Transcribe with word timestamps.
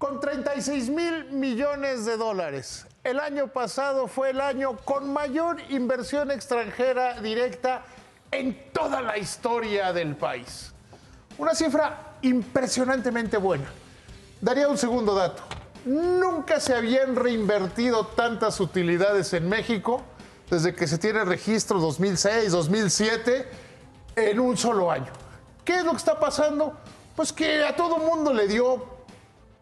Con 0.00 0.18
36 0.18 0.88
mil 0.88 1.26
millones 1.26 2.06
de 2.06 2.16
dólares. 2.16 2.86
El 3.04 3.20
año 3.20 3.48
pasado 3.48 4.06
fue 4.06 4.30
el 4.30 4.40
año 4.40 4.78
con 4.78 5.12
mayor 5.12 5.58
inversión 5.68 6.30
extranjera 6.30 7.20
directa 7.20 7.84
en 8.30 8.72
toda 8.72 9.02
la 9.02 9.18
historia 9.18 9.92
del 9.92 10.16
país. 10.16 10.72
Una 11.36 11.54
cifra 11.54 12.14
impresionantemente 12.22 13.36
buena. 13.36 13.66
Daría 14.40 14.68
un 14.68 14.78
segundo 14.78 15.14
dato. 15.14 15.42
Nunca 15.84 16.60
se 16.60 16.74
habían 16.74 17.14
reinvertido 17.14 18.06
tantas 18.06 18.58
utilidades 18.58 19.34
en 19.34 19.50
México 19.50 20.00
desde 20.48 20.74
que 20.74 20.86
se 20.86 20.96
tiene 20.96 21.26
registro 21.26 21.78
2006, 21.78 22.52
2007, 22.52 23.48
en 24.16 24.40
un 24.40 24.56
solo 24.56 24.90
año. 24.90 25.12
¿Qué 25.62 25.76
es 25.76 25.84
lo 25.84 25.90
que 25.90 25.98
está 25.98 26.18
pasando? 26.18 26.72
Pues 27.14 27.34
que 27.34 27.62
a 27.62 27.76
todo 27.76 27.98
mundo 27.98 28.32
le 28.32 28.48
dio 28.48 28.99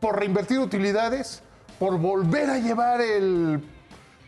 por 0.01 0.19
reinvertir 0.19 0.59
utilidades, 0.59 1.43
por 1.79 1.99
volver 1.99 2.51
a 2.51 2.59
llevar 2.59 3.01
el. 3.01 3.61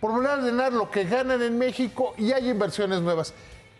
por 0.00 0.12
volver 0.12 0.30
a 0.30 0.34
ordenar 0.34 0.72
lo 0.72 0.90
que 0.90 1.04
ganan 1.04 1.42
en 1.42 1.58
México 1.58 2.14
y 2.16 2.32
hay 2.32 2.48
inversiones 2.48 3.00
nuevas. 3.00 3.34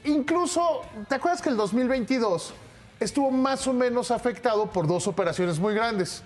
Incluso, 0.04 0.82
¿te 1.08 1.14
acuerdas 1.16 1.42
que 1.42 1.48
el 1.50 1.56
2022 1.56 2.52
estuvo 3.00 3.30
más 3.30 3.66
o 3.66 3.72
menos 3.72 4.10
afectado 4.10 4.66
por 4.70 4.86
dos 4.86 5.06
operaciones 5.06 5.58
muy 5.58 5.74
grandes? 5.74 6.22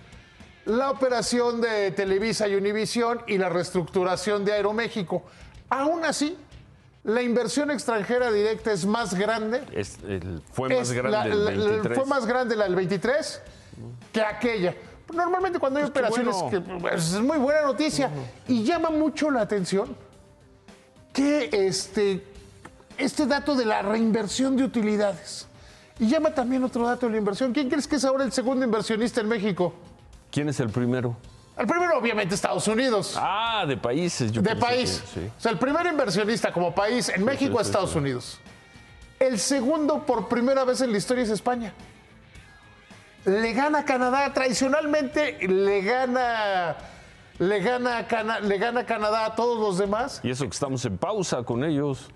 La 0.65 0.91
operación 0.91 1.61
de 1.61 1.91
Televisa 1.91 2.49
y 2.49 2.55
Univisión 2.55 3.21
y 3.27 3.37
la 3.39 3.49
reestructuración 3.51 4.45
de 4.45 4.53
Aeroméxico. 4.55 5.23
Aún 5.69 6.05
así, 6.05 6.37
la 7.03 7.21
inversión 7.21 7.71
extranjera 7.71 8.31
directa 8.33 8.73
es 8.73 8.87
más 8.87 9.13
grande. 9.15 9.63
Es, 9.73 9.99
el, 10.09 10.41
fue 10.53 10.71
más 10.71 10.79
Es 10.89 10.93
grande 10.93 11.11
la- 11.19 11.25
el 11.27 11.45
la- 11.45 11.51
23. 11.71 11.99
fue 11.99 12.07
más 12.07 12.27
grande 12.27 12.57
la 12.57 12.65
del 12.65 12.75
23 12.77 13.43
que 14.13 14.23
aquella. 14.23 14.75
Normalmente 15.15 15.59
cuando 15.59 15.79
hay 15.79 15.85
Pues 15.85 15.91
operaciones 15.91 16.35
bueno. 16.35 16.51
que 16.51 16.61
pues, 16.81 17.13
es 17.15 17.21
muy 17.21 17.39
buena 17.39 17.63
noticia 17.63 18.11
y 18.49 18.65
llama 18.65 18.91
mucho 18.91 19.31
la 19.31 19.41
atención 19.43 19.97
que 21.13 21.49
este, 21.53 22.25
este 22.99 23.27
dato 23.27 23.55
de 23.55 23.65
la 23.65 23.83
reinversión 23.83 24.57
de 24.57 24.65
utilidades. 24.65 25.47
Y 25.99 26.09
llama 26.09 26.31
también 26.35 26.65
otro 26.65 26.87
dato 26.87 27.07
de 27.07 27.13
la 27.13 27.19
inversión. 27.19 27.53
¿Quién 27.53 27.69
crees 27.69 27.87
que 27.87 27.97
es 27.97 28.05
ahora 28.05 28.25
el 28.25 28.33
segundo 28.33 28.65
inversionista 28.65 29.21
en 29.21 29.29
México? 29.29 29.73
¿Quién 30.33 30.49
es 30.49 30.59
el 30.59 30.71
primero? 30.71 31.17
El 31.57 31.69
primero, 31.69 31.97
obviamente, 31.97 32.35
Estados 32.35 32.67
Unidos. 32.67 33.15
Ah, 33.17 33.65
de 33.69 33.77
países. 33.77 34.33
yo 34.33 34.43
de 34.43 34.57
país. 34.57 35.01
que- 35.15 35.21
sí. 35.21 35.27
O 35.39 35.41
sea, 35.41 35.53
el 35.53 35.59
primer 35.59 35.87
inversionista 35.87 36.53
como 36.53 36.75
país 36.75 37.09
en 37.11 37.25
México 37.25 37.53
sí, 37.55 37.61
es 37.61 37.67
sí, 37.67 37.71
Estados. 37.71 37.95
Unidos. 37.95 38.41
El 39.21 39.39
segundo 39.39 40.05
por 40.05 40.27
primera 40.29 40.65
vez 40.65 40.81
en 40.81 40.91
la 40.91 40.99
historia 40.99 41.23
es 41.23 41.31
España. 41.31 41.73
Le 43.25 43.53
gana 43.53 43.85
Canadá. 43.85 44.33
Tradicionalmente 44.33 45.39
le 45.49 45.81
gana, 45.83 46.77
le 47.39 47.61
gana, 47.61 47.99
a 47.99 48.07
Cana- 48.07 48.41
le 48.41 48.59
gana 48.59 48.81
a 48.81 48.87
Canadá 48.87 49.27
a 49.27 49.35
todos 49.35 49.59
los 49.59 49.79
demás. 49.79 50.21
Y 50.23 50.31
eso 50.31 50.45
que 50.45 50.51
estamos 50.51 50.85
en 50.85 50.99
pausa 50.99 51.43
con 51.43 51.65
ellos. 51.65 52.09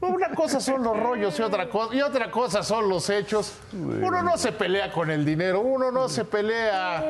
Una 0.00 0.30
cosa 0.30 0.60
son 0.60 0.84
los 0.84 0.96
rollos 0.96 1.36
y 1.40 1.42
otra, 1.42 1.68
cosa, 1.68 1.92
y 1.94 2.00
otra 2.00 2.30
cosa 2.30 2.62
son 2.62 2.88
los 2.88 3.10
hechos. 3.10 3.54
Uno 3.72 4.22
no 4.22 4.38
se 4.38 4.52
pelea 4.52 4.92
con 4.92 5.10
el 5.10 5.24
dinero, 5.24 5.62
uno 5.62 5.90
no 5.90 6.08
se 6.08 6.24
pelea. 6.24 7.02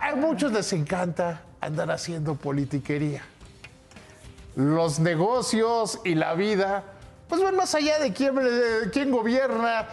A 0.00 0.14
muchos 0.16 0.50
les 0.52 0.72
encanta 0.72 1.42
andar 1.60 1.92
haciendo 1.92 2.34
politiquería. 2.34 3.22
Los 4.56 4.98
negocios 4.98 6.00
y 6.04 6.16
la 6.16 6.34
vida, 6.34 6.82
pues 7.28 7.40
van 7.40 7.54
más 7.54 7.72
allá 7.76 8.00
de 8.00 8.12
quién, 8.12 8.34
de 8.34 8.90
quién 8.92 9.12
gobierna 9.12 9.86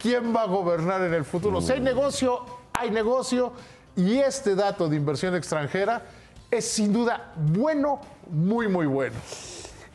quién 0.00 0.34
va 0.34 0.42
a 0.42 0.46
gobernar 0.46 1.02
en 1.02 1.14
el 1.14 1.24
futuro. 1.24 1.60
Si 1.60 1.72
hay 1.72 1.80
negocio, 1.80 2.44
hay 2.72 2.90
negocio. 2.90 3.52
Y 3.96 4.18
este 4.18 4.54
dato 4.54 4.88
de 4.88 4.96
inversión 4.96 5.34
extranjera 5.34 6.02
es 6.50 6.70
sin 6.70 6.92
duda 6.92 7.32
bueno, 7.36 8.00
muy, 8.30 8.68
muy 8.68 8.86
bueno. 8.86 9.16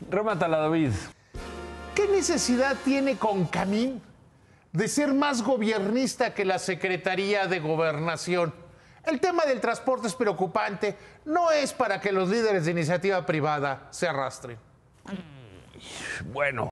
Remátala, 0.10 0.58
David. 0.58 0.92
¿Qué 1.96 2.08
necesidad 2.08 2.76
tiene 2.84 3.18
Concamín 3.18 4.02
de 4.72 4.88
ser 4.88 5.14
más 5.14 5.44
gobernista 5.44 6.34
que 6.34 6.44
la 6.44 6.60
Secretaría 6.60 7.48
de 7.48 7.60
Gobernación? 7.60 8.54
El 9.06 9.20
tema 9.20 9.46
del 9.46 9.60
transporte 9.60 10.08
es 10.08 10.16
preocupante. 10.16 10.98
No 11.26 11.52
es 11.52 11.74
para 11.74 12.00
que 12.00 12.12
los 12.12 12.30
líderes 12.30 12.66
de 12.66 12.72
iniciativa 12.72 13.26
privada 13.26 13.88
se 13.92 14.08
arrastren. 14.08 14.58
Bueno. 16.32 16.72